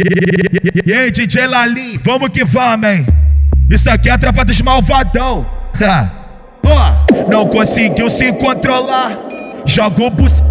E 0.00 0.94
aí, 0.94 1.10
DJ 1.10 1.48
Lalim, 1.48 1.98
vamos 2.04 2.28
que 2.28 2.44
vamos, 2.44 2.88
hein? 2.88 3.04
Isso 3.68 3.90
aqui 3.90 4.08
é 4.08 4.12
a 4.12 4.18
tropa 4.18 4.44
dos 4.44 4.62
malvadão. 4.62 5.44
oh, 6.62 7.28
não 7.28 7.44
conseguiu 7.46 8.08
se 8.08 8.32
controlar. 8.34 9.18
Joga 9.66 10.04
o 10.04 10.10
bus. 10.10 10.44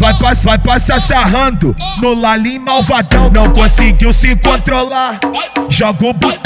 Vai, 0.00 0.12
pass 0.18 0.42
vai 0.42 0.58
passar 0.58 1.00
sarrando 1.00 1.76
no 2.02 2.14
Lalim 2.14 2.58
malvadão. 2.58 3.30
Não 3.30 3.52
conseguiu 3.52 4.12
se 4.12 4.34
controlar. 4.36 5.20
Joga 5.68 6.06
o 6.06 6.12
bus. 6.12 6.36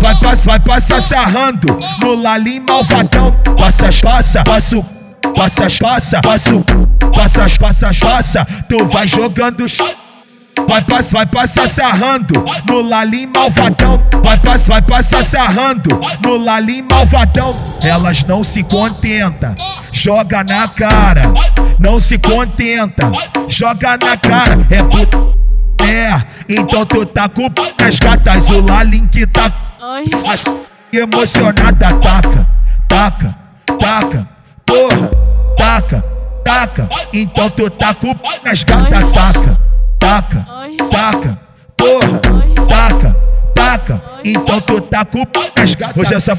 Vai, 0.00 0.14
pass 0.20 0.44
vai 0.44 0.60
passar 0.60 1.00
sarrando 1.00 1.78
no 2.02 2.14
Lalim 2.20 2.60
malvadão. 2.60 3.32
Passa, 3.56 3.88
passa, 4.02 4.44
passo. 4.44 4.84
Passa, 5.34 5.66
passa, 5.80 6.20
passo. 6.20 6.62
Passa, 7.14 7.46
passa, 7.58 7.90
passa. 7.98 8.46
Tu 8.68 8.84
vai 8.84 9.08
jogando. 9.08 9.64
Vai 10.68 10.82
passar, 10.82 11.18
vai 11.18 11.26
passar 11.26 11.68
sarrando 11.68 12.44
no 12.68 12.82
Lalim 12.88 13.26
malvadão. 13.26 13.98
Vai 14.22 14.38
passar, 14.38 14.74
vai 14.74 14.82
passar 14.82 15.24
sarrando 15.24 16.00
no 16.22 16.44
Lalim 16.44 16.82
malvadão. 16.82 17.54
Elas 17.82 18.24
não 18.24 18.44
se 18.44 18.62
contentam, 18.62 19.54
joga 19.92 20.44
na 20.44 20.68
cara. 20.68 21.22
Não 21.78 21.98
se 21.98 22.18
contenta, 22.18 23.10
joga 23.48 23.96
na 23.96 24.16
cara. 24.16 24.58
É 24.70 24.82
puto. 24.82 25.38
É, 25.82 26.22
então 26.48 26.84
tu 26.84 27.06
tá 27.06 27.28
com 27.28 27.46
as 27.82 27.98
gatas, 27.98 28.50
o 28.50 28.60
Lalim 28.60 29.06
que 29.06 29.26
tá. 29.26 29.50
As 30.30 30.44
emocionada, 30.92 31.94
taca, 31.94 32.46
taca, 32.86 33.36
taca, 33.78 34.28
porra, 34.66 35.10
taca, 35.56 36.04
taca. 36.44 36.88
Então 37.12 37.48
tu 37.50 37.70
tá 37.70 37.94
com 37.94 38.14
as 38.44 38.62
gatas, 38.62 39.02
taca 39.14 39.70
taca, 40.00 40.44
taca, 40.90 41.38
porra, 41.76 42.20
taca, 42.68 43.16
taca. 43.54 44.02
Então 44.24 44.60
tu 44.60 44.80
tá 44.80 45.04
com 45.04 45.26
as. 45.56 45.76
Hoje 45.96 46.14
essa 46.14 46.38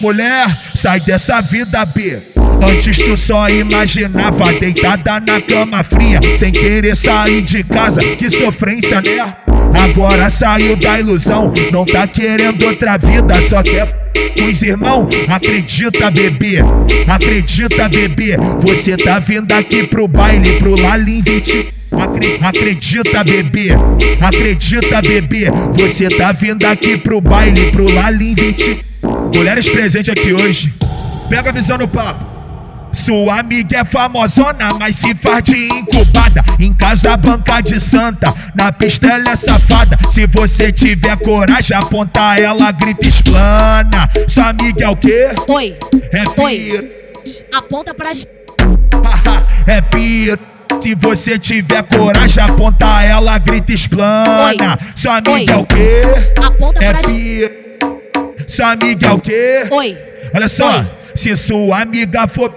mulher 0.00 0.58
sai 0.74 1.00
dessa 1.00 1.40
vida 1.40 1.84
B. 1.86 2.20
Antes 2.62 2.98
tu 2.98 3.16
só 3.16 3.48
imaginava 3.48 4.52
deitada 4.52 5.20
na 5.20 5.40
cama 5.40 5.82
fria, 5.82 6.20
sem 6.36 6.52
querer 6.52 6.96
sair 6.96 7.42
de 7.42 7.64
casa, 7.64 8.00
que 8.16 8.30
sofrência, 8.30 9.00
né? 9.00 9.34
Agora 9.82 10.28
saiu 10.28 10.76
da 10.76 11.00
ilusão, 11.00 11.52
não 11.72 11.84
tá 11.84 12.06
querendo 12.06 12.64
outra 12.66 12.98
vida, 12.98 13.40
só 13.40 13.62
quer 13.62 13.88
os 14.48 14.62
irmãos. 14.62 15.08
Acredita, 15.28 16.10
bebê, 16.10 16.58
acredita, 17.08 17.88
bebê. 17.88 18.36
Você 18.60 18.96
tá 18.96 19.18
vindo 19.18 19.50
aqui 19.52 19.86
pro 19.86 20.06
baile, 20.06 20.58
pro 20.58 20.80
Lalim 20.80 21.20
20. 21.20 21.81
Acredita, 22.40 23.22
bebê, 23.24 23.68
acredita, 24.20 25.02
bebê. 25.02 25.50
Você 25.74 26.08
tá 26.08 26.32
vindo 26.32 26.64
aqui 26.64 26.96
pro 26.96 27.20
baile, 27.20 27.70
pro 27.70 27.92
Lalim 27.92 28.34
20. 28.34 28.84
Mulheres 29.34 29.68
presentes 29.68 30.08
aqui 30.08 30.32
hoje. 30.32 30.72
Pega 31.28 31.50
a 31.50 31.52
visão 31.52 31.78
no 31.78 31.88
papo. 31.88 32.32
Sua 32.92 33.40
amiga 33.40 33.78
é 33.78 33.84
famosona, 33.84 34.68
mas 34.78 34.96
se 34.96 35.14
faz 35.14 35.42
de 35.44 35.56
incubada. 35.68 36.44
Em 36.60 36.74
casa, 36.74 37.16
banca 37.16 37.60
de 37.62 37.80
santa. 37.80 38.34
Na 38.54 38.70
pista, 38.70 39.08
ela 39.08 39.30
é 39.30 39.36
safada. 39.36 39.98
Se 40.10 40.26
você 40.26 40.70
tiver 40.70 41.16
coragem, 41.16 41.76
aponta 41.76 42.38
ela, 42.38 42.70
grita 42.70 43.08
explana. 43.08 44.10
Sua 44.28 44.50
amiga 44.50 44.84
é 44.84 44.88
o 44.88 44.96
quê? 44.96 45.30
Oi. 45.48 45.76
É 46.12 46.40
Oi. 46.40 46.92
Aponta 47.54 47.94
pras. 47.94 48.26
é 49.66 49.80
pito. 49.80 50.51
Se 50.80 50.94
você 50.94 51.38
tiver 51.38 51.82
coragem, 51.84 52.42
aponta 52.42 53.02
ela, 53.02 53.38
grita 53.38 53.72
explana. 53.72 54.72
Oi. 54.72 54.92
Sua 54.94 55.16
amiga 55.16 55.32
Oi. 55.32 55.46
é 55.48 55.56
o 55.56 55.64
quê? 55.64 56.02
Aponta 56.44 56.84
é 56.84 56.92
pia. 57.02 57.52
Sua 58.46 58.72
amiga 58.72 59.06
é 59.06 59.12
o 59.12 59.18
quê? 59.18 59.66
Oi. 59.70 59.98
Olha 60.34 60.48
só, 60.48 60.78
Oi. 60.78 60.86
se 61.14 61.36
sua 61.36 61.82
amiga 61.82 62.26
for 62.26 62.52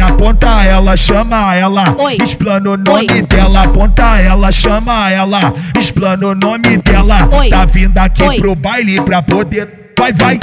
aponta 0.00 0.64
ela, 0.64 0.96
chama 0.96 1.54
ela, 1.54 1.94
Oi. 1.98 2.18
explana 2.22 2.70
o 2.70 2.76
nome 2.76 3.12
Oi. 3.12 3.22
dela, 3.22 3.62
aponta 3.62 4.18
ela, 4.18 4.50
chama 4.50 5.10
ela, 5.10 5.40
explana 5.78 6.26
o 6.26 6.34
nome 6.34 6.76
dela. 6.78 7.28
Oi. 7.32 7.50
Tá 7.50 7.64
vindo 7.66 7.98
aqui 7.98 8.22
Oi. 8.22 8.36
pro 8.40 8.54
baile 8.54 9.00
pra 9.02 9.22
poder. 9.22 9.92
Vai, 9.98 10.12
vai. 10.12 10.38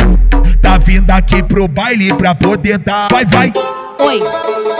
Tá 0.61 0.77
vindo 0.77 1.09
aqui 1.11 1.43
pro 1.43 1.67
baile 1.67 2.13
pra 2.13 2.33
poder 2.33 2.77
dar. 2.79 3.07
Vai, 3.11 3.25
vai. 3.25 3.51
Oi, 3.99 4.21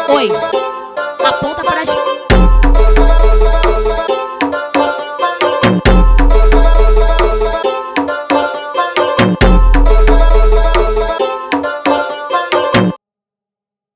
oi. 0.10 0.32
Aponta 1.26 1.64
para 1.64 1.82
as 1.82 1.90